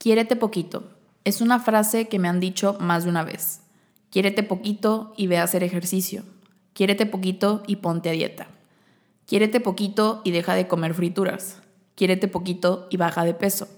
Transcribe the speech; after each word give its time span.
Quiérete 0.00 0.34
poquito. 0.34 0.84
Es 1.24 1.42
una 1.42 1.60
frase 1.60 2.08
que 2.08 2.18
me 2.18 2.26
han 2.26 2.40
dicho 2.40 2.74
más 2.80 3.04
de 3.04 3.10
una 3.10 3.22
vez. 3.22 3.60
Quiérete 4.08 4.42
poquito 4.42 5.12
y 5.14 5.26
ve 5.26 5.36
a 5.36 5.42
hacer 5.42 5.62
ejercicio. 5.62 6.22
Quiérete 6.72 7.04
poquito 7.04 7.62
y 7.66 7.76
ponte 7.76 8.08
a 8.08 8.12
dieta. 8.12 8.46
Quiérete 9.26 9.60
poquito 9.60 10.22
y 10.24 10.30
deja 10.30 10.54
de 10.54 10.66
comer 10.66 10.94
frituras. 10.94 11.60
Quiérete 11.96 12.28
poquito 12.28 12.86
y 12.88 12.96
baja 12.96 13.26
de 13.26 13.34
peso. 13.34 13.68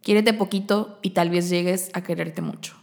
Quiérete 0.00 0.32
poquito 0.32 0.98
y 1.02 1.10
tal 1.10 1.28
vez 1.28 1.50
llegues 1.50 1.90
a 1.92 2.00
quererte 2.00 2.40
mucho. 2.40 2.74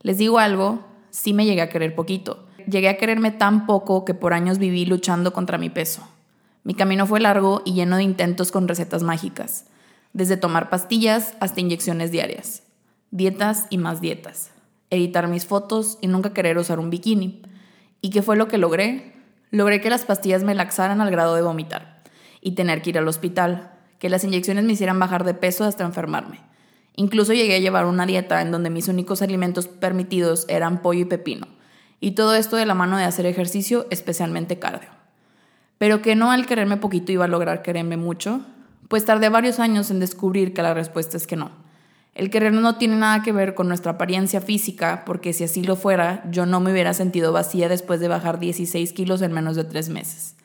Les 0.00 0.18
digo 0.18 0.40
algo, 0.40 0.80
sí 1.10 1.32
me 1.32 1.44
llegué 1.44 1.62
a 1.62 1.68
querer 1.68 1.94
poquito. 1.94 2.44
Llegué 2.66 2.88
a 2.88 2.98
quererme 2.98 3.30
tan 3.30 3.66
poco 3.66 4.04
que 4.04 4.14
por 4.14 4.32
años 4.32 4.58
viví 4.58 4.84
luchando 4.84 5.32
contra 5.32 5.58
mi 5.58 5.70
peso. 5.70 6.02
Mi 6.64 6.74
camino 6.74 7.06
fue 7.06 7.20
largo 7.20 7.62
y 7.64 7.74
lleno 7.74 7.98
de 7.98 8.02
intentos 8.02 8.50
con 8.50 8.66
recetas 8.66 9.04
mágicas 9.04 9.66
desde 10.12 10.36
tomar 10.36 10.70
pastillas 10.70 11.34
hasta 11.40 11.60
inyecciones 11.60 12.10
diarias, 12.10 12.62
dietas 13.10 13.66
y 13.70 13.78
más 13.78 14.00
dietas, 14.00 14.50
editar 14.90 15.28
mis 15.28 15.46
fotos 15.46 15.98
y 16.00 16.08
nunca 16.08 16.32
querer 16.32 16.58
usar 16.58 16.78
un 16.78 16.90
bikini. 16.90 17.42
¿Y 18.00 18.10
qué 18.10 18.22
fue 18.22 18.36
lo 18.36 18.48
que 18.48 18.58
logré? 18.58 19.12
Logré 19.50 19.80
que 19.80 19.90
las 19.90 20.04
pastillas 20.04 20.42
me 20.42 20.54
laxaran 20.54 21.00
al 21.00 21.10
grado 21.10 21.34
de 21.34 21.42
vomitar 21.42 22.02
y 22.40 22.52
tener 22.52 22.82
que 22.82 22.90
ir 22.90 22.98
al 22.98 23.08
hospital, 23.08 23.72
que 23.98 24.08
las 24.08 24.24
inyecciones 24.24 24.64
me 24.64 24.72
hicieran 24.72 24.98
bajar 24.98 25.24
de 25.24 25.34
peso 25.34 25.64
hasta 25.64 25.84
enfermarme. 25.84 26.40
Incluso 26.96 27.32
llegué 27.32 27.56
a 27.56 27.60
llevar 27.60 27.86
una 27.86 28.06
dieta 28.06 28.42
en 28.42 28.50
donde 28.50 28.70
mis 28.70 28.88
únicos 28.88 29.22
alimentos 29.22 29.68
permitidos 29.68 30.46
eran 30.48 30.82
pollo 30.82 31.00
y 31.00 31.04
pepino, 31.04 31.46
y 32.00 32.12
todo 32.12 32.34
esto 32.34 32.56
de 32.56 32.66
la 32.66 32.74
mano 32.74 32.96
de 32.96 33.04
hacer 33.04 33.26
ejercicio, 33.26 33.86
especialmente 33.90 34.58
cardio. 34.58 34.88
Pero 35.78 36.02
que 36.02 36.14
no 36.14 36.30
al 36.30 36.46
quererme 36.46 36.76
poquito 36.76 37.12
iba 37.12 37.26
a 37.26 37.28
lograr 37.28 37.62
quererme 37.62 37.96
mucho, 37.96 38.40
pues 38.88 39.04
tardé 39.04 39.28
varios 39.28 39.58
años 39.58 39.90
en 39.90 40.00
descubrir 40.00 40.52
que 40.52 40.62
la 40.62 40.74
respuesta 40.74 41.16
es 41.16 41.26
que 41.26 41.36
no. 41.36 41.50
El 42.14 42.30
querer 42.30 42.52
no 42.52 42.76
tiene 42.76 42.96
nada 42.96 43.22
que 43.22 43.32
ver 43.32 43.54
con 43.54 43.68
nuestra 43.68 43.92
apariencia 43.92 44.40
física, 44.40 45.04
porque 45.06 45.32
si 45.32 45.44
así 45.44 45.62
lo 45.62 45.76
fuera, 45.76 46.24
yo 46.30 46.44
no 46.44 46.60
me 46.60 46.72
hubiera 46.72 46.92
sentido 46.92 47.32
vacía 47.32 47.68
después 47.68 48.00
de 48.00 48.08
bajar 48.08 48.38
16 48.38 48.92
kilos 48.92 49.22
en 49.22 49.32
menos 49.32 49.56
de 49.56 49.64
tres 49.64 49.88
meses. 49.88 50.36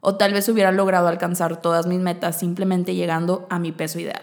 O 0.00 0.16
tal 0.16 0.32
vez 0.32 0.48
hubiera 0.48 0.72
logrado 0.72 1.08
alcanzar 1.08 1.60
todas 1.60 1.86
mis 1.86 2.00
metas 2.00 2.38
simplemente 2.38 2.94
llegando 2.94 3.46
a 3.50 3.58
mi 3.58 3.72
peso 3.72 4.00
ideal. 4.00 4.22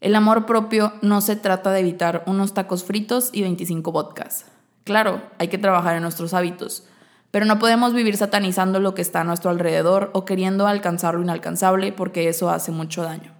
El 0.00 0.14
amor 0.14 0.44
propio 0.44 0.92
no 1.00 1.22
se 1.22 1.34
trata 1.34 1.70
de 1.70 1.80
evitar 1.80 2.24
unos 2.26 2.52
tacos 2.52 2.84
fritos 2.84 3.30
y 3.32 3.40
25 3.40 3.90
vodkas. 3.90 4.44
Claro, 4.84 5.22
hay 5.38 5.48
que 5.48 5.56
trabajar 5.56 5.96
en 5.96 6.02
nuestros 6.02 6.34
hábitos, 6.34 6.86
pero 7.34 7.46
no 7.46 7.58
podemos 7.58 7.92
vivir 7.94 8.16
satanizando 8.16 8.78
lo 8.78 8.94
que 8.94 9.02
está 9.02 9.22
a 9.22 9.24
nuestro 9.24 9.50
alrededor 9.50 10.10
o 10.14 10.24
queriendo 10.24 10.68
alcanzar 10.68 11.16
lo 11.16 11.22
inalcanzable 11.22 11.90
porque 11.90 12.28
eso 12.28 12.48
hace 12.48 12.70
mucho 12.70 13.02
daño. 13.02 13.32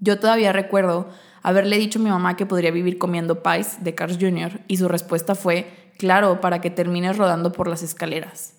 Yo 0.00 0.18
todavía 0.18 0.54
recuerdo 0.54 1.10
haberle 1.42 1.76
dicho 1.76 1.98
a 1.98 2.02
mi 2.02 2.08
mamá 2.08 2.34
que 2.34 2.46
podría 2.46 2.70
vivir 2.70 2.96
comiendo 2.96 3.42
pies 3.42 3.84
de 3.84 3.94
Cars 3.94 4.16
Jr. 4.18 4.62
y 4.68 4.78
su 4.78 4.88
respuesta 4.88 5.34
fue, 5.34 5.70
claro, 5.98 6.40
para 6.40 6.62
que 6.62 6.70
termines 6.70 7.18
rodando 7.18 7.52
por 7.52 7.68
las 7.68 7.82
escaleras. 7.82 8.54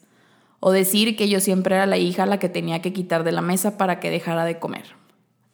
O 0.59 0.71
decir 0.71 1.17
que 1.17 1.27
yo 1.27 1.39
siempre 1.39 1.77
era 1.77 1.87
la 1.87 1.97
hija 1.97 2.27
la 2.27 2.37
que 2.37 2.47
tenía 2.47 2.83
que 2.83 2.93
quitar 2.93 3.23
de 3.23 3.31
la 3.31 3.41
mesa 3.41 3.79
para 3.79 3.99
que 3.99 4.11
dejara 4.11 4.45
de 4.45 4.59
comer. 4.59 4.95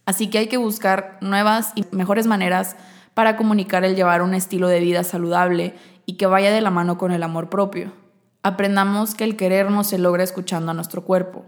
Así 0.06 0.28
que 0.28 0.40
hay 0.40 0.48
que 0.48 0.58
buscar 0.58 1.18
nuevas 1.22 1.72
y 1.76 1.86
mejores 1.96 2.28
maneras 2.28 2.76
para 3.14 3.38
comunicar 3.38 3.86
el 3.86 3.96
llevar 3.96 4.22
un 4.22 4.34
estilo 4.34 4.68
de 4.68 4.82
vida 4.82 5.06
saludable 5.06 5.76
y 6.06 6.18
que 6.18 6.26
vaya 6.26 6.52
de 6.52 6.60
la 6.60 6.72
mano 6.72 6.98
con 6.98 7.14
el 7.14 7.24
amor 7.24 7.48
propio. 7.48 7.94
Aprendamos 8.44 9.14
que 9.14 9.24
el 9.24 9.38
querer 9.38 9.70
no 9.70 9.84
se 9.84 10.00
logra 10.00 10.24
escuchando 10.24 10.72
a 10.72 10.74
nuestro 10.74 11.04
cuerpo, 11.04 11.46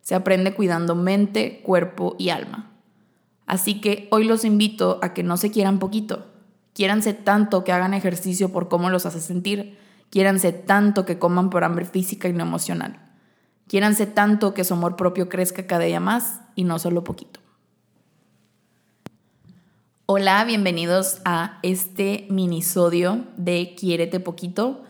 se 0.00 0.14
aprende 0.14 0.54
cuidando 0.54 0.94
mente, 0.94 1.60
cuerpo 1.62 2.16
y 2.18 2.30
alma. 2.30 2.70
Así 3.46 3.80
que 3.80 4.08
hoy 4.10 4.24
los 4.24 4.44
invito 4.44 4.98
a 5.02 5.12
que 5.12 5.22
no 5.22 5.36
se 5.36 5.50
quieran 5.50 5.78
poquito, 5.78 6.26
quiéranse 6.72 7.12
tanto 7.12 7.62
que 7.62 7.72
hagan 7.72 7.92
ejercicio 7.92 8.52
por 8.52 8.68
cómo 8.68 8.88
los 8.88 9.04
hace 9.04 9.20
sentir, 9.20 9.76
quiéranse 10.08 10.52
tanto 10.52 11.04
que 11.04 11.18
coman 11.18 11.50
por 11.50 11.64
hambre 11.64 11.84
física 11.84 12.28
y 12.28 12.32
no 12.32 12.42
emocional, 12.42 12.98
quiéranse 13.68 14.06
tanto 14.06 14.54
que 14.54 14.64
su 14.64 14.74
amor 14.74 14.96
propio 14.96 15.28
crezca 15.28 15.66
cada 15.66 15.84
día 15.84 16.00
más 16.00 16.40
y 16.54 16.64
no 16.64 16.78
solo 16.78 17.04
poquito. 17.04 17.40
Hola, 20.06 20.42
bienvenidos 20.44 21.20
a 21.24 21.58
este 21.62 22.26
minisodio 22.30 23.26
de 23.36 23.76
Quiérete 23.76 24.18
Poquito. 24.18 24.84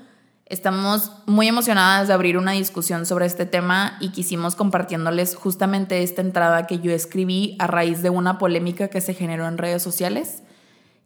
Estamos 0.51 1.13
muy 1.27 1.47
emocionadas 1.47 2.09
de 2.09 2.15
abrir 2.15 2.37
una 2.37 2.51
discusión 2.51 3.07
sobre 3.07 3.25
este 3.25 3.47
tema 3.47 3.97
y 4.01 4.09
quisimos 4.09 4.57
compartiéndoles 4.57 5.37
justamente 5.37 6.03
esta 6.03 6.23
entrada 6.23 6.67
que 6.67 6.81
yo 6.81 6.91
escribí 6.91 7.55
a 7.61 7.69
raíz 7.69 8.03
de 8.03 8.11
una 8.11 8.37
polémica 8.37 8.89
que 8.89 9.01
se 9.01 9.15
generó 9.15 9.47
en 9.47 9.59
redes 9.59 9.81
sociales. 9.81 10.43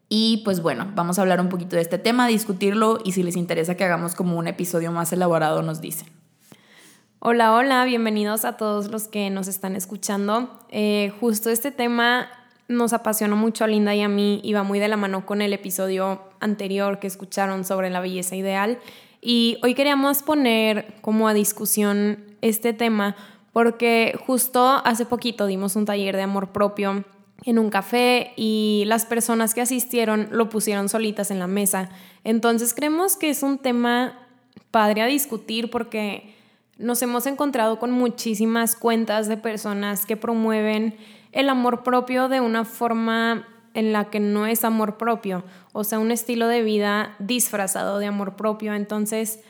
Y 0.08 0.40
pues 0.46 0.62
bueno, 0.62 0.90
vamos 0.94 1.18
a 1.18 1.22
hablar 1.22 1.42
un 1.42 1.50
poquito 1.50 1.76
de 1.76 1.82
este 1.82 1.98
tema, 1.98 2.26
discutirlo 2.26 3.00
y 3.04 3.12
si 3.12 3.22
les 3.22 3.36
interesa 3.36 3.74
que 3.74 3.84
hagamos 3.84 4.14
como 4.14 4.38
un 4.38 4.48
episodio 4.48 4.90
más 4.92 5.12
elaborado 5.12 5.60
nos 5.60 5.82
dicen. 5.82 6.08
Hola, 7.18 7.52
hola, 7.52 7.84
bienvenidos 7.84 8.46
a 8.46 8.56
todos 8.56 8.90
los 8.90 9.08
que 9.08 9.28
nos 9.28 9.46
están 9.46 9.76
escuchando. 9.76 10.58
Eh, 10.70 11.12
justo 11.20 11.50
este 11.50 11.70
tema 11.70 12.30
nos 12.68 12.94
apasionó 12.94 13.36
mucho 13.36 13.64
a 13.64 13.66
Linda 13.66 13.94
y 13.94 14.00
a 14.00 14.08
mí, 14.08 14.40
iba 14.42 14.62
muy 14.62 14.78
de 14.78 14.88
la 14.88 14.96
mano 14.96 15.26
con 15.26 15.42
el 15.42 15.52
episodio 15.52 16.22
anterior 16.40 16.98
que 16.98 17.08
escucharon 17.08 17.64
sobre 17.64 17.90
la 17.90 18.00
belleza 18.00 18.36
ideal 18.36 18.78
y 19.26 19.56
hoy 19.62 19.74
queríamos 19.74 20.22
poner 20.22 20.94
como 21.00 21.28
a 21.28 21.34
discusión 21.34 22.22
este 22.42 22.74
tema 22.74 23.16
porque 23.54 24.20
justo 24.26 24.82
hace 24.84 25.06
poquito 25.06 25.46
dimos 25.46 25.76
un 25.76 25.86
taller 25.86 26.14
de 26.14 26.22
amor 26.22 26.52
propio 26.52 27.04
en 27.42 27.58
un 27.58 27.70
café 27.70 28.34
y 28.36 28.84
las 28.86 29.06
personas 29.06 29.54
que 29.54 29.62
asistieron 29.62 30.28
lo 30.30 30.50
pusieron 30.50 30.90
solitas 30.90 31.30
en 31.30 31.38
la 31.38 31.46
mesa. 31.46 31.88
Entonces 32.22 32.74
creemos 32.74 33.16
que 33.16 33.30
es 33.30 33.42
un 33.42 33.56
tema 33.56 34.28
padre 34.70 35.00
a 35.00 35.06
discutir 35.06 35.70
porque 35.70 36.34
nos 36.76 37.00
hemos 37.00 37.24
encontrado 37.26 37.78
con 37.78 37.92
muchísimas 37.92 38.76
cuentas 38.76 39.26
de 39.26 39.38
personas 39.38 40.04
que 40.04 40.18
promueven 40.18 40.96
el 41.32 41.48
amor 41.48 41.82
propio 41.82 42.28
de 42.28 42.42
una 42.42 42.66
forma 42.66 43.48
en 43.74 43.92
la 43.92 44.08
que 44.08 44.20
no 44.20 44.46
es 44.46 44.64
amor 44.64 44.96
propio, 44.96 45.44
o 45.72 45.84
sea, 45.84 45.98
un 45.98 46.12
estilo 46.12 46.46
de 46.48 46.62
vida 46.62 47.16
disfrazado 47.18 47.98
de 47.98 48.06
amor 48.06 48.36
propio. 48.36 48.72
Entonces, 48.74 49.40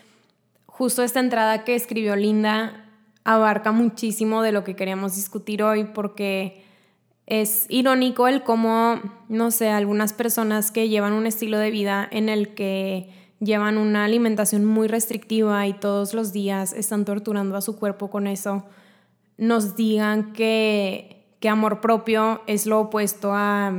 justo 0.66 1.02
esta 1.02 1.20
entrada 1.20 1.62
que 1.64 1.74
escribió 1.74 2.16
Linda 2.16 2.86
abarca 3.22 3.70
muchísimo 3.70 4.42
de 4.42 4.52
lo 4.52 4.64
que 4.64 4.76
queríamos 4.76 5.14
discutir 5.16 5.62
hoy 5.62 5.84
porque 5.84 6.64
es 7.26 7.66
irónico 7.68 8.28
el 8.28 8.42
cómo, 8.42 9.00
no 9.28 9.50
sé, 9.50 9.70
algunas 9.70 10.12
personas 10.12 10.70
que 10.70 10.88
llevan 10.88 11.12
un 11.12 11.26
estilo 11.26 11.58
de 11.58 11.70
vida 11.70 12.06
en 12.10 12.28
el 12.28 12.54
que 12.54 13.10
llevan 13.40 13.78
una 13.78 14.04
alimentación 14.04 14.64
muy 14.64 14.88
restrictiva 14.88 15.66
y 15.66 15.74
todos 15.74 16.14
los 16.14 16.32
días 16.32 16.72
están 16.72 17.04
torturando 17.04 17.56
a 17.56 17.60
su 17.60 17.76
cuerpo 17.76 18.10
con 18.10 18.26
eso, 18.26 18.64
nos 19.36 19.76
digan 19.76 20.32
que, 20.32 21.26
que 21.40 21.48
amor 21.48 21.80
propio 21.80 22.42
es 22.46 22.66
lo 22.66 22.80
opuesto 22.80 23.32
a 23.32 23.72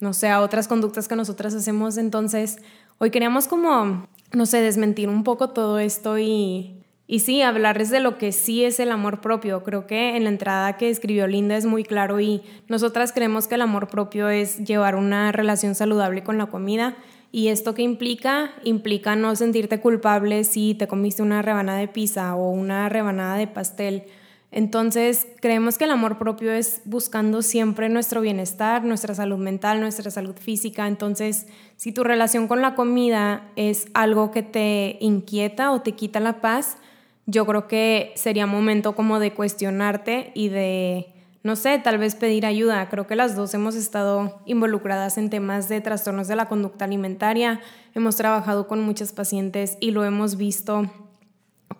no 0.00 0.14
sé, 0.14 0.28
a 0.28 0.40
otras 0.40 0.66
conductas 0.66 1.08
que 1.08 1.16
nosotras 1.16 1.54
hacemos. 1.54 1.98
Entonces, 1.98 2.58
hoy 2.98 3.10
queríamos 3.10 3.46
como, 3.46 4.08
no 4.32 4.46
sé, 4.46 4.60
desmentir 4.60 5.08
un 5.08 5.24
poco 5.24 5.50
todo 5.50 5.78
esto 5.78 6.18
y, 6.18 6.82
y 7.06 7.20
sí, 7.20 7.42
hablarles 7.42 7.90
de 7.90 8.00
lo 8.00 8.16
que 8.18 8.32
sí 8.32 8.64
es 8.64 8.80
el 8.80 8.90
amor 8.90 9.20
propio. 9.20 9.62
Creo 9.62 9.86
que 9.86 10.16
en 10.16 10.24
la 10.24 10.30
entrada 10.30 10.76
que 10.76 10.88
escribió 10.88 11.26
Linda 11.26 11.56
es 11.56 11.66
muy 11.66 11.84
claro 11.84 12.18
y 12.18 12.42
nosotras 12.68 13.12
creemos 13.12 13.46
que 13.46 13.56
el 13.56 13.62
amor 13.62 13.88
propio 13.88 14.28
es 14.30 14.64
llevar 14.64 14.96
una 14.96 15.32
relación 15.32 15.74
saludable 15.74 16.24
con 16.24 16.38
la 16.38 16.46
comida. 16.46 16.96
¿Y 17.32 17.48
esto 17.48 17.74
qué 17.74 17.82
implica? 17.82 18.52
Implica 18.64 19.16
no 19.16 19.36
sentirte 19.36 19.80
culpable 19.80 20.44
si 20.44 20.74
te 20.74 20.88
comiste 20.88 21.22
una 21.22 21.42
rebanada 21.42 21.78
de 21.78 21.88
pizza 21.88 22.34
o 22.34 22.50
una 22.50 22.88
rebanada 22.88 23.36
de 23.36 23.46
pastel 23.46 24.04
entonces, 24.52 25.28
creemos 25.40 25.78
que 25.78 25.84
el 25.84 25.92
amor 25.92 26.18
propio 26.18 26.50
es 26.50 26.82
buscando 26.84 27.40
siempre 27.40 27.88
nuestro 27.88 28.20
bienestar, 28.20 28.82
nuestra 28.84 29.14
salud 29.14 29.38
mental, 29.38 29.80
nuestra 29.80 30.10
salud 30.10 30.34
física. 30.36 30.88
Entonces, 30.88 31.46
si 31.76 31.92
tu 31.92 32.02
relación 32.02 32.48
con 32.48 32.60
la 32.60 32.74
comida 32.74 33.48
es 33.54 33.86
algo 33.94 34.32
que 34.32 34.42
te 34.42 34.96
inquieta 35.00 35.70
o 35.70 35.82
te 35.82 35.92
quita 35.92 36.18
la 36.18 36.40
paz, 36.40 36.78
yo 37.26 37.46
creo 37.46 37.68
que 37.68 38.12
sería 38.16 38.46
momento 38.46 38.96
como 38.96 39.20
de 39.20 39.34
cuestionarte 39.34 40.32
y 40.34 40.48
de, 40.48 41.14
no 41.44 41.54
sé, 41.54 41.78
tal 41.78 41.98
vez 41.98 42.16
pedir 42.16 42.44
ayuda. 42.44 42.88
Creo 42.88 43.06
que 43.06 43.14
las 43.14 43.36
dos 43.36 43.54
hemos 43.54 43.76
estado 43.76 44.40
involucradas 44.46 45.16
en 45.16 45.30
temas 45.30 45.68
de 45.68 45.80
trastornos 45.80 46.26
de 46.26 46.34
la 46.34 46.46
conducta 46.46 46.86
alimentaria, 46.86 47.60
hemos 47.94 48.16
trabajado 48.16 48.66
con 48.66 48.80
muchas 48.80 49.12
pacientes 49.12 49.78
y 49.78 49.92
lo 49.92 50.04
hemos 50.04 50.36
visto 50.36 50.90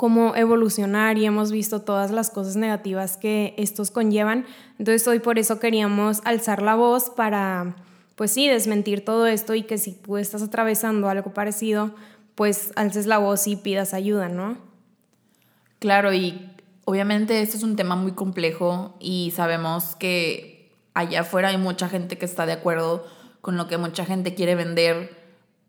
cómo 0.00 0.35
evolucionar 0.35 1.19
y 1.19 1.26
hemos 1.26 1.52
visto 1.52 1.82
todas 1.82 2.11
las 2.11 2.31
cosas 2.31 2.56
negativas 2.56 3.19
que 3.19 3.52
estos 3.58 3.91
conllevan. 3.91 4.47
Entonces 4.79 5.06
hoy 5.06 5.19
por 5.19 5.38
eso 5.38 5.61
queríamos 5.61 6.23
alzar 6.25 6.62
la 6.62 6.75
voz 6.75 7.11
para, 7.11 7.76
pues 8.17 8.31
sí, 8.31 8.49
desmentir 8.49 9.05
todo 9.05 9.26
esto 9.26 9.55
y 9.55 9.64
que 9.64 9.76
si 9.76 9.93
tú 9.93 10.17
estás 10.17 10.43
atravesando 10.43 11.11
algo 11.11 11.35
parecido, 11.35 11.94
pues 12.35 12.73
alces 12.76 13.05
la 13.05 13.19
voz 13.19 13.47
y 13.47 13.56
pidas 13.56 13.93
ayuda, 13.93 14.31
¿no? 14.31 14.56
Claro, 15.81 16.14
y 16.14 16.49
obviamente 16.87 17.43
este 17.43 17.58
es 17.58 17.62
un 17.62 17.76
tema 17.76 17.94
muy 17.94 18.12
complejo 18.12 18.97
y 19.00 19.35
sabemos 19.37 19.97
que 19.97 20.73
allá 20.94 21.20
afuera 21.20 21.49
hay 21.49 21.58
mucha 21.58 21.91
gente 21.91 22.17
que 22.17 22.25
está 22.25 22.47
de 22.47 22.52
acuerdo 22.52 23.05
con 23.43 23.58
lo 23.58 23.69
que 23.69 23.76
mucha 23.76 24.06
gente 24.06 24.35
quiere 24.35 24.55
vender 24.55 25.20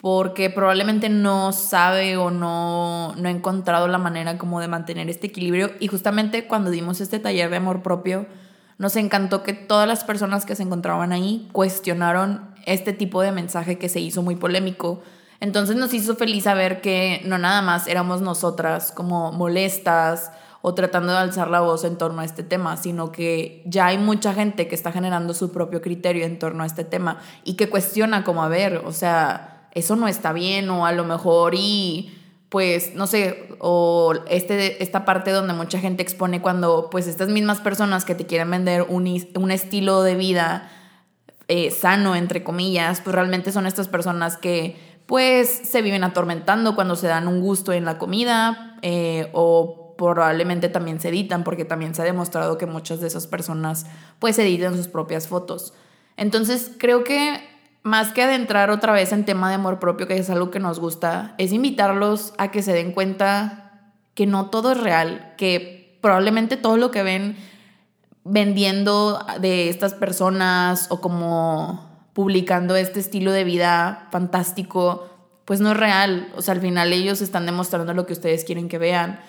porque 0.01 0.49
probablemente 0.49 1.09
no 1.09 1.51
sabe 1.51 2.17
o 2.17 2.31
no, 2.31 3.13
no 3.15 3.27
ha 3.27 3.31
encontrado 3.31 3.87
la 3.87 3.99
manera 3.99 4.39
como 4.39 4.59
de 4.59 4.67
mantener 4.67 5.09
este 5.09 5.27
equilibrio. 5.27 5.71
Y 5.79 5.87
justamente 5.87 6.47
cuando 6.47 6.71
dimos 6.71 7.01
este 7.01 7.19
taller 7.19 7.51
de 7.51 7.57
amor 7.57 7.83
propio, 7.83 8.25
nos 8.79 8.95
encantó 8.95 9.43
que 9.43 9.53
todas 9.53 9.87
las 9.87 10.03
personas 10.03 10.43
que 10.43 10.55
se 10.55 10.63
encontraban 10.63 11.11
ahí 11.11 11.47
cuestionaron 11.51 12.49
este 12.65 12.93
tipo 12.93 13.21
de 13.21 13.31
mensaje 13.31 13.77
que 13.77 13.89
se 13.89 13.99
hizo 13.99 14.23
muy 14.23 14.35
polémico. 14.35 15.03
Entonces 15.39 15.75
nos 15.75 15.93
hizo 15.93 16.15
feliz 16.15 16.45
saber 16.45 16.81
que 16.81 17.21
no 17.25 17.37
nada 17.37 17.61
más 17.61 17.85
éramos 17.87 18.21
nosotras 18.21 18.91
como 18.91 19.31
molestas 19.31 20.31
o 20.63 20.73
tratando 20.73 21.11
de 21.11 21.19
alzar 21.19 21.47
la 21.49 21.59
voz 21.59 21.83
en 21.83 21.97
torno 21.97 22.21
a 22.21 22.25
este 22.25 22.41
tema, 22.41 22.75
sino 22.75 23.11
que 23.11 23.61
ya 23.65 23.87
hay 23.87 23.99
mucha 23.99 24.33
gente 24.33 24.67
que 24.67 24.73
está 24.73 24.91
generando 24.91 25.35
su 25.35 25.51
propio 25.51 25.79
criterio 25.81 26.25
en 26.25 26.39
torno 26.39 26.63
a 26.63 26.65
este 26.65 26.83
tema 26.83 27.19
y 27.43 27.53
que 27.53 27.69
cuestiona 27.69 28.23
como, 28.23 28.43
a 28.43 28.47
ver, 28.47 28.81
o 28.85 28.91
sea, 28.91 29.50
eso 29.73 29.95
no 29.95 30.07
está 30.07 30.33
bien 30.33 30.69
o 30.69 30.85
a 30.85 30.91
lo 30.91 31.03
mejor 31.05 31.53
y 31.55 32.17
pues 32.49 32.95
no 32.95 33.07
sé, 33.07 33.47
o 33.59 34.13
este, 34.27 34.83
esta 34.83 35.05
parte 35.05 35.31
donde 35.31 35.53
mucha 35.53 35.79
gente 35.79 36.03
expone 36.03 36.41
cuando 36.41 36.89
pues 36.89 37.07
estas 37.07 37.29
mismas 37.29 37.61
personas 37.61 38.03
que 38.03 38.13
te 38.13 38.25
quieren 38.25 38.51
vender 38.51 38.81
un, 38.89 39.07
un 39.35 39.51
estilo 39.51 40.03
de 40.03 40.15
vida 40.15 40.69
eh, 41.47 41.71
sano, 41.71 42.15
entre 42.15 42.43
comillas, 42.43 42.99
pues 42.99 43.15
realmente 43.15 43.53
son 43.53 43.67
estas 43.67 43.87
personas 43.87 44.35
que 44.35 44.75
pues 45.05 45.49
se 45.49 45.81
viven 45.81 46.03
atormentando 46.03 46.75
cuando 46.75 46.95
se 46.95 47.07
dan 47.07 47.27
un 47.27 47.41
gusto 47.41 47.73
en 47.73 47.85
la 47.85 47.97
comida 47.97 48.77
eh, 48.81 49.29
o 49.33 49.95
probablemente 49.97 50.67
también 50.67 50.99
se 50.99 51.09
editan 51.09 51.43
porque 51.43 51.63
también 51.63 51.93
se 51.93 52.01
ha 52.01 52.05
demostrado 52.05 52.57
que 52.57 52.65
muchas 52.65 53.01
de 53.01 53.07
esas 53.07 53.27
personas 53.27 53.85
pues 54.19 54.39
editan 54.39 54.75
sus 54.75 54.87
propias 54.87 55.27
fotos. 55.27 55.73
Entonces 56.17 56.71
creo 56.77 57.03
que 57.03 57.50
más 57.83 58.13
que 58.13 58.23
adentrar 58.23 58.69
otra 58.69 58.93
vez 58.93 59.11
en 59.11 59.25
tema 59.25 59.49
de 59.49 59.55
amor 59.55 59.79
propio, 59.79 60.07
que 60.07 60.17
es 60.17 60.29
algo 60.29 60.51
que 60.51 60.59
nos 60.59 60.79
gusta, 60.79 61.33
es 61.37 61.51
invitarlos 61.51 62.33
a 62.37 62.51
que 62.51 62.61
se 62.61 62.73
den 62.73 62.91
cuenta 62.91 63.91
que 64.13 64.27
no 64.27 64.49
todo 64.49 64.73
es 64.73 64.79
real, 64.79 65.33
que 65.37 65.97
probablemente 66.01 66.57
todo 66.57 66.77
lo 66.77 66.91
que 66.91 67.03
ven 67.03 67.37
vendiendo 68.23 69.25
de 69.39 69.69
estas 69.69 69.93
personas 69.93 70.87
o 70.89 71.01
como 71.01 71.89
publicando 72.13 72.75
este 72.75 72.99
estilo 72.99 73.31
de 73.31 73.43
vida 73.43 74.07
fantástico, 74.11 75.09
pues 75.45 75.59
no 75.59 75.71
es 75.71 75.77
real. 75.77 76.31
O 76.35 76.41
sea, 76.41 76.53
al 76.53 76.61
final 76.61 76.93
ellos 76.93 77.21
están 77.21 77.45
demostrando 77.45 77.93
lo 77.93 78.05
que 78.05 78.13
ustedes 78.13 78.43
quieren 78.43 78.69
que 78.69 78.77
vean 78.77 79.19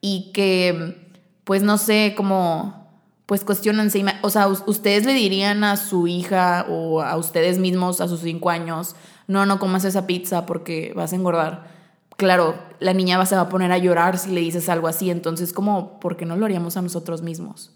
y 0.00 0.32
que, 0.32 1.08
pues 1.44 1.62
no 1.62 1.78
sé, 1.78 2.14
como 2.16 2.81
pues 3.32 3.44
cuestionense. 3.44 4.04
O 4.20 4.28
sea, 4.28 4.46
ustedes 4.46 5.06
le 5.06 5.14
dirían 5.14 5.64
a 5.64 5.78
su 5.78 6.06
hija 6.06 6.66
o 6.68 7.00
a 7.00 7.16
ustedes 7.16 7.58
mismos 7.58 8.02
a 8.02 8.06
sus 8.06 8.20
cinco 8.20 8.50
años, 8.50 8.94
no, 9.26 9.46
no 9.46 9.58
comas 9.58 9.86
esa 9.86 10.06
pizza 10.06 10.44
porque 10.44 10.92
vas 10.94 11.14
a 11.14 11.16
engordar. 11.16 11.64
Claro, 12.18 12.54
la 12.78 12.92
niña 12.92 13.24
se 13.24 13.34
va 13.34 13.40
a 13.40 13.48
poner 13.48 13.72
a 13.72 13.78
llorar 13.78 14.18
si 14.18 14.32
le 14.32 14.42
dices 14.42 14.68
algo 14.68 14.86
así, 14.86 15.10
entonces 15.10 15.54
como, 15.54 15.98
¿por 15.98 16.18
qué 16.18 16.26
no 16.26 16.36
lo 16.36 16.44
haríamos 16.44 16.76
a 16.76 16.82
nosotros 16.82 17.22
mismos? 17.22 17.72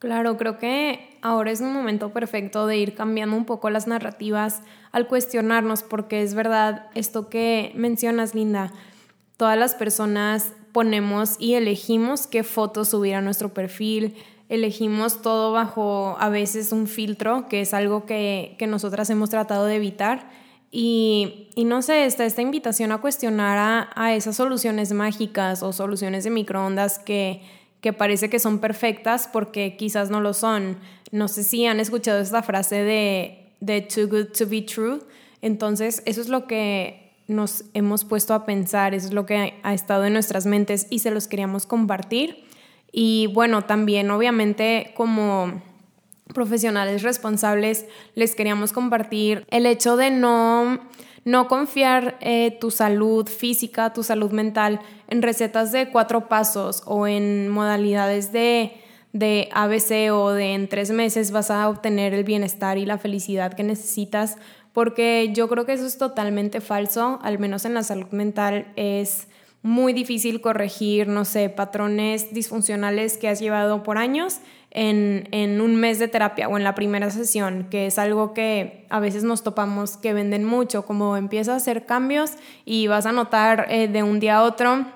Claro, 0.00 0.36
creo 0.38 0.58
que 0.58 1.16
ahora 1.22 1.52
es 1.52 1.60
un 1.60 1.72
momento 1.72 2.12
perfecto 2.12 2.66
de 2.66 2.78
ir 2.78 2.96
cambiando 2.96 3.36
un 3.36 3.44
poco 3.44 3.70
las 3.70 3.86
narrativas 3.86 4.62
al 4.90 5.06
cuestionarnos, 5.06 5.84
porque 5.84 6.24
es 6.24 6.34
verdad 6.34 6.88
esto 6.96 7.28
que 7.28 7.70
mencionas, 7.76 8.34
Linda. 8.34 8.72
Todas 9.36 9.56
las 9.56 9.76
personas 9.76 10.50
ponemos 10.72 11.36
y 11.38 11.54
elegimos 11.54 12.26
qué 12.26 12.42
fotos 12.42 12.88
subir 12.88 13.14
a 13.14 13.20
nuestro 13.20 13.54
perfil, 13.54 14.16
elegimos 14.48 15.22
todo 15.22 15.52
bajo 15.52 16.16
a 16.20 16.28
veces 16.28 16.72
un 16.72 16.86
filtro, 16.86 17.48
que 17.48 17.60
es 17.60 17.74
algo 17.74 18.06
que, 18.06 18.56
nosotras 18.68 19.10
hemos 19.10 19.30
tratado 19.30 19.66
de 19.66 19.76
evitar. 19.76 20.30
Y, 20.70 21.48
no 21.56 21.82
sé, 21.82 22.04
está 22.04 22.24
esta 22.24 22.42
invitación 22.42 22.92
a 22.92 22.98
cuestionar 22.98 23.90
a, 23.94 24.14
esas 24.14 24.36
soluciones 24.36 24.92
mágicas 24.92 25.62
o 25.62 25.72
soluciones 25.72 26.24
de 26.24 26.30
microondas 26.30 26.98
que, 26.98 27.42
que 27.80 27.92
parece 27.92 28.28
que 28.28 28.38
son 28.38 28.58
perfectas 28.58 29.28
porque 29.32 29.76
quizás 29.76 30.10
no 30.10 30.20
lo 30.20 30.34
son. 30.34 30.78
No 31.12 31.28
sé 31.28 31.44
si 31.44 31.66
han 31.66 31.80
escuchado 31.80 32.20
esta 32.20 32.42
frase 32.42 32.82
de, 32.82 33.52
de 33.60 33.80
too 33.82 34.08
good 34.08 34.26
to 34.36 34.46
be 34.46 34.62
true. 34.62 35.00
Entonces, 35.40 36.02
eso 36.04 36.20
es 36.20 36.28
lo 36.28 36.46
que 36.46 37.12
nos 37.28 37.64
hemos 37.74 38.04
puesto 38.04 38.34
a 38.34 38.44
pensar, 38.44 38.94
eso 38.94 39.08
es 39.08 39.12
lo 39.12 39.26
que 39.26 39.54
ha 39.62 39.74
estado 39.74 40.04
en 40.04 40.12
nuestras 40.12 40.46
mentes 40.46 40.86
y 40.90 41.00
se 41.00 41.10
los 41.10 41.26
queríamos 41.26 41.66
compartir. 41.66 42.45
Y 42.92 43.28
bueno, 43.28 43.62
también 43.62 44.10
obviamente 44.10 44.92
como 44.96 45.60
profesionales 46.34 47.02
responsables 47.02 47.86
les 48.14 48.34
queríamos 48.34 48.72
compartir 48.72 49.46
el 49.50 49.66
hecho 49.66 49.96
de 49.96 50.10
no, 50.10 50.80
no 51.24 51.48
confiar 51.48 52.16
eh, 52.20 52.56
tu 52.60 52.70
salud 52.70 53.26
física, 53.28 53.92
tu 53.92 54.02
salud 54.02 54.30
mental 54.32 54.80
en 55.08 55.22
recetas 55.22 55.72
de 55.72 55.88
cuatro 55.90 56.28
pasos 56.28 56.82
o 56.86 57.06
en 57.06 57.48
modalidades 57.48 58.32
de, 58.32 58.72
de 59.12 59.48
ABC 59.52 60.12
o 60.12 60.32
de 60.32 60.54
en 60.54 60.68
tres 60.68 60.90
meses 60.90 61.30
vas 61.30 61.50
a 61.50 61.68
obtener 61.68 62.12
el 62.12 62.24
bienestar 62.24 62.76
y 62.78 62.86
la 62.86 62.98
felicidad 62.98 63.54
que 63.54 63.62
necesitas, 63.62 64.36
porque 64.72 65.30
yo 65.32 65.48
creo 65.48 65.64
que 65.64 65.72
eso 65.72 65.86
es 65.86 65.96
totalmente 65.96 66.60
falso, 66.60 67.18
al 67.22 67.38
menos 67.38 67.64
en 67.64 67.74
la 67.74 67.82
salud 67.82 68.08
mental 68.10 68.66
es 68.76 69.28
muy 69.66 69.92
difícil 69.92 70.40
corregir, 70.40 71.08
no 71.08 71.24
sé, 71.24 71.48
patrones 71.48 72.32
disfuncionales 72.32 73.18
que 73.18 73.28
has 73.28 73.40
llevado 73.40 73.82
por 73.82 73.98
años 73.98 74.40
en, 74.70 75.60
un 75.60 75.76
mes 75.76 75.98
de 75.98 76.08
terapia 76.08 76.48
o 76.48 76.56
en 76.56 76.64
la 76.64 76.74
primera 76.74 77.10
sesión, 77.10 77.66
que 77.70 77.86
es 77.86 77.98
algo 77.98 78.34
que 78.34 78.86
a 78.90 79.00
veces 79.00 79.24
nos 79.24 79.42
topamos 79.42 79.96
que 79.96 80.12
venden 80.12 80.44
mucho, 80.44 80.86
como 80.86 81.16
empieza 81.16 81.54
a 81.54 81.56
hacer 81.56 81.86
cambios 81.86 82.32
y 82.64 82.86
vas 82.86 83.06
a 83.06 83.12
notar 83.12 83.66
eh, 83.70 83.88
de 83.88 84.02
un 84.02 84.20
día 84.20 84.36
a 84.36 84.42
otro 84.42 84.86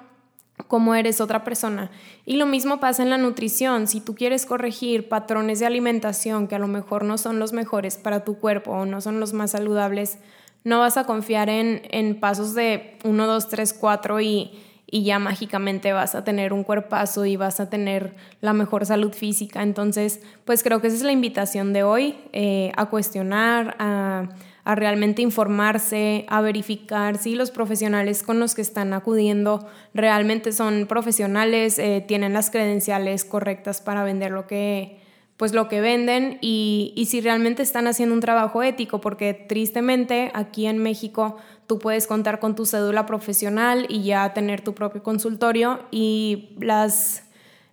cómo 0.68 0.94
eres 0.94 1.20
otra 1.20 1.42
persona. 1.42 1.90
Y 2.24 2.36
lo 2.36 2.46
mismo 2.46 2.78
pasa 2.78 3.02
en 3.02 3.10
la 3.10 3.18
nutrición. 3.18 3.86
Si 3.86 4.00
tú 4.00 4.14
quieres 4.14 4.46
corregir 4.46 5.08
patrones 5.08 5.58
de 5.58 5.66
alimentación 5.66 6.46
que 6.46 6.54
a 6.54 6.58
lo 6.58 6.68
mejor 6.68 7.04
no 7.04 7.18
son 7.18 7.38
los 7.38 7.52
mejores 7.52 7.96
para 7.96 8.24
tu 8.24 8.38
cuerpo 8.38 8.72
o 8.72 8.86
no 8.86 9.00
son 9.00 9.18
los 9.18 9.32
más 9.32 9.52
saludables, 9.52 10.18
no 10.64 10.78
vas 10.80 10.96
a 10.96 11.04
confiar 11.04 11.48
en, 11.48 11.82
en 11.90 12.18
pasos 12.20 12.54
de 12.54 12.98
1, 13.04 13.26
2, 13.26 13.48
3, 13.48 13.72
4 13.74 14.20
y, 14.20 14.50
y 14.90 15.04
ya 15.04 15.18
mágicamente 15.18 15.92
vas 15.92 16.14
a 16.14 16.24
tener 16.24 16.52
un 16.52 16.64
cuerpazo 16.64 17.24
y 17.24 17.36
vas 17.36 17.60
a 17.60 17.70
tener 17.70 18.14
la 18.40 18.52
mejor 18.52 18.84
salud 18.84 19.12
física. 19.12 19.62
Entonces, 19.62 20.20
pues 20.44 20.62
creo 20.62 20.80
que 20.80 20.88
esa 20.88 20.96
es 20.96 21.02
la 21.02 21.12
invitación 21.12 21.72
de 21.72 21.84
hoy, 21.84 22.16
eh, 22.32 22.72
a 22.76 22.86
cuestionar, 22.86 23.76
a, 23.78 24.28
a, 24.64 24.74
realmente 24.74 25.22
informarse, 25.22 26.26
a 26.28 26.40
verificar 26.40 27.18
si 27.18 27.36
los 27.36 27.50
profesionales 27.50 28.22
con 28.22 28.40
los 28.40 28.54
que 28.54 28.62
están 28.62 28.92
acudiendo 28.92 29.66
realmente 29.94 30.52
son 30.52 30.86
profesionales, 30.86 31.78
eh, 31.78 32.04
tienen 32.06 32.32
las 32.32 32.50
credenciales 32.50 33.24
correctas 33.24 33.80
para 33.80 34.02
vender 34.02 34.32
lo 34.32 34.46
que 34.46 34.99
pues 35.40 35.54
lo 35.54 35.68
que 35.68 35.80
venden 35.80 36.36
y, 36.42 36.92
y, 36.94 37.06
si 37.06 37.22
realmente 37.22 37.62
están 37.62 37.86
haciendo 37.86 38.14
un 38.14 38.20
trabajo 38.20 38.62
ético, 38.62 39.00
porque 39.00 39.32
tristemente 39.32 40.30
aquí 40.34 40.66
en 40.66 40.76
México 40.76 41.38
tú 41.66 41.78
puedes 41.78 42.06
contar 42.06 42.40
con 42.40 42.54
tu 42.54 42.66
cédula 42.66 43.06
profesional 43.06 43.86
y 43.88 44.02
ya 44.02 44.34
tener 44.34 44.60
tu 44.60 44.74
propio 44.74 45.02
consultorio 45.02 45.80
y 45.90 46.50
las, 46.60 47.22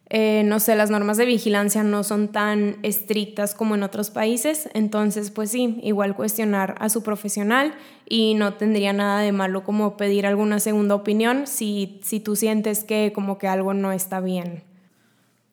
eh, 0.09 0.43
no 0.45 0.61
sé, 0.61 0.77
las 0.77 0.89
normas 0.89 1.17
de 1.17 1.25
vigilancia 1.25 1.83
no 1.83 2.05
son 2.05 2.29
tan 2.29 2.77
estrictas 2.83 3.53
como 3.53 3.75
en 3.75 3.83
otros 3.83 4.11
países, 4.11 4.69
entonces 4.73 5.29
pues 5.29 5.51
sí, 5.51 5.81
igual 5.83 6.15
cuestionar 6.15 6.75
a 6.79 6.87
su 6.87 7.03
profesional 7.03 7.73
y 8.07 8.35
no 8.35 8.53
tendría 8.53 8.93
nada 8.93 9.19
de 9.19 9.33
malo 9.33 9.65
como 9.65 9.97
pedir 9.97 10.25
alguna 10.25 10.61
segunda 10.61 10.95
opinión 10.95 11.47
si, 11.47 11.99
si 12.01 12.21
tú 12.21 12.37
sientes 12.37 12.85
que 12.85 13.11
como 13.13 13.37
que 13.37 13.49
algo 13.49 13.73
no 13.73 13.91
está 13.91 14.21
bien. 14.21 14.63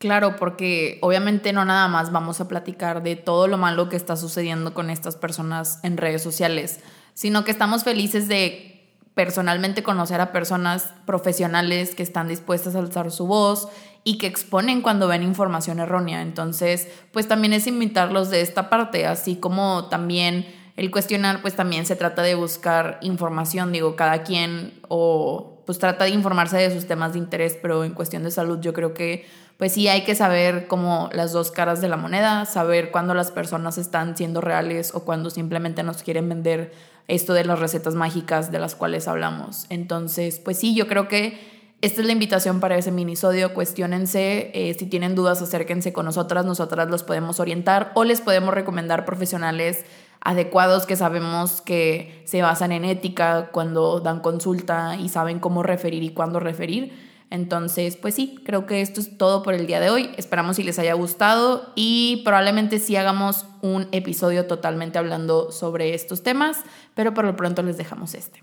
Claro, 0.05 0.37
porque 0.37 0.99
obviamente 1.01 1.55
no 1.55 1.65
nada 1.65 1.89
más 1.89 2.13
vamos 2.13 2.39
a 2.39 2.47
platicar 2.47 3.03
de 3.03 3.17
todo 3.17 3.49
lo 3.49 3.57
malo 3.57 3.89
que 3.89 3.97
está 3.97 4.17
sucediendo 4.17 4.75
con 4.75 4.91
estas 4.91 5.17
personas 5.17 5.81
en 5.83 5.97
redes 5.97 6.23
sociales, 6.23 6.81
sino 7.15 7.43
que 7.43 7.51
estamos 7.51 7.85
felices 7.85 8.29
de 8.29 8.87
personalmente 9.15 9.83
conocer 9.83 10.21
a 10.21 10.31
personas 10.31 10.93
profesionales 11.07 11.95
que 11.95 12.03
están 12.03 12.29
dispuestas 12.29 12.77
a 12.77 12.81
alzar 12.81 13.11
su 13.11 13.27
voz 13.27 13.69
y 14.05 14.19
que 14.19 14.27
exponen 14.27 14.83
cuando 14.83 15.09
ven 15.09 15.23
información 15.23 15.81
errónea. 15.81 16.21
Entonces, 16.21 16.87
pues 17.11 17.27
también 17.27 17.55
es 17.55 17.67
invitarlos 17.67 18.29
de 18.29 18.43
esta 18.43 18.69
parte, 18.69 19.07
así 19.07 19.37
como 19.37 19.87
también 19.89 20.45
el 20.77 20.91
cuestionar, 20.91 21.41
pues 21.41 21.57
también 21.57 21.87
se 21.87 21.97
trata 21.97 22.21
de 22.21 22.35
buscar 22.35 22.99
información, 23.01 23.73
digo, 23.73 23.97
cada 23.97 24.23
quien 24.23 24.75
o 24.87 25.63
pues 25.65 25.79
trata 25.79 26.05
de 26.05 26.11
informarse 26.11 26.59
de 26.59 26.71
sus 26.71 26.87
temas 26.87 27.15
de 27.15 27.21
interés, 27.21 27.57
pero 27.63 27.85
en 27.85 27.95
cuestión 27.95 28.23
de 28.23 28.31
salud 28.31 28.61
yo 28.61 28.75
creo 28.75 28.93
que 28.93 29.25
pues 29.57 29.73
sí 29.73 29.89
hay 29.89 30.05
que 30.05 30.15
saber 30.15 30.67
como 30.67 31.09
las 31.13 31.33
dos 31.33 31.51
caras 31.51 31.81
de 31.81 31.89
la 31.89 31.97
moneda, 31.97 32.45
saber 32.45 32.91
cuándo 32.91 33.15
las 33.15 33.31
personas 33.31 33.79
están 33.79 34.17
siendo 34.17 34.41
reales 34.41 34.95
o 34.95 35.05
cuando 35.05 35.31
simplemente 35.31 35.83
nos 35.83 36.03
quieren 36.03 36.29
vender 36.29 36.73
esto 37.07 37.35
de 37.35 37.45
las 37.45 37.59
recetas 37.59 37.95
mágicas 37.95 38.51
de 38.51 38.59
las 38.59 38.75
cuales 38.75 39.07
hablamos. 39.09 39.67
Entonces, 39.69 40.41
pues 40.41 40.59
sí, 40.59 40.75
yo 40.75 40.87
creo 40.89 41.07
que 41.07 41.39
esta 41.83 42.01
es 42.01 42.07
la 42.07 42.15
invitación 42.15 42.61
para 42.61 42.79
ese 42.79 42.91
minisodio. 42.91 43.53
Cuestiónense, 43.53 44.51
eh, 44.55 44.75
si 44.79 44.87
tienen 44.87 45.15
dudas, 45.15 45.43
acérquense 45.43 45.93
con 45.93 46.07
nosotras, 46.07 46.47
nosotras 46.47 46.89
los 46.89 47.03
podemos 47.03 47.41
orientar 47.41 47.93
o 47.95 48.05
les 48.05 48.23
podemos 48.23 48.55
recomendar 48.55 49.05
profesionales 49.05 49.85
adecuados 50.23 50.87
que 50.87 50.97
sabemos 50.97 51.61
que 51.61 52.23
se 52.25 52.41
basan 52.41 52.73
en 52.73 52.87
ética 52.87 53.51
cuando 53.53 54.01
dan 54.01 54.21
consulta 54.21 54.97
y 54.97 55.11
saben 55.11 55.39
cómo 55.41 55.63
referir 55.63 56.03
y 56.03 56.15
cuándo 56.15 56.41
referir. 56.41 57.04
Entonces, 57.31 57.97
pues 57.97 58.15
sí, 58.15 58.39
creo 58.45 58.67
que 58.67 58.81
esto 58.81 59.01
es 59.01 59.19
todo 59.19 59.43
por 59.43 59.55
el 59.55 59.67
día 59.67 59.81
de 59.81 59.91
hoy. 59.91 60.11
Esperamos 60.17 60.57
si 60.57 60.63
les 60.63 60.79
haya 60.79 60.95
gustado 60.95 61.73
y 61.75 62.23
probablemente 62.25 62.79
sí 62.79 62.97
hagamos 62.97 63.47
un 63.63 63.89
episodio 63.93 64.47
totalmente 64.47 64.99
hablando 64.99 65.51
sobre 65.51 65.95
estos 65.95 66.23
temas, 66.23 66.63
pero 66.95 67.15
por 67.15 67.25
lo 67.25 67.37
pronto 67.37 67.63
les 67.63 67.77
dejamos 67.77 68.15
este. 68.15 68.43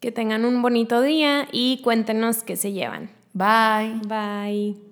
Que 0.00 0.12
tengan 0.12 0.44
un 0.44 0.62
bonito 0.62 1.02
día 1.02 1.48
y 1.52 1.80
cuéntenos 1.82 2.42
qué 2.42 2.56
se 2.56 2.72
llevan. 2.72 3.10
Bye. 3.34 4.00
Bye. 4.06 4.89